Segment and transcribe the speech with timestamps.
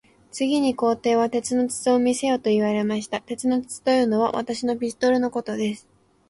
[0.31, 3.21] 次に皇帝は、鉄の筒を見せよと言われました。
[3.21, 5.87] 鉄の筒というのは、私のピストルのことです。